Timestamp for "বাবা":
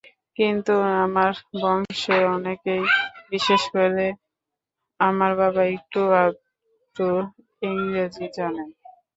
5.35-5.63